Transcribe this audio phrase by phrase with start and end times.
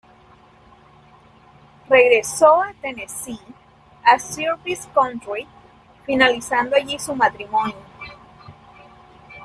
[1.87, 3.39] Regresó a Tennessee,
[4.03, 4.57] a Sevier
[4.95, 5.47] County,
[6.07, 7.75] finalizando allí su matrimonio.